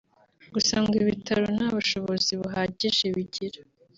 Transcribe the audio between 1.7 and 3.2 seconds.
bushobozi buhagije